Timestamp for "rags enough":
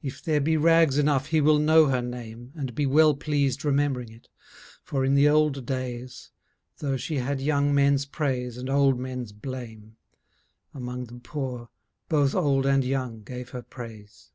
0.56-1.26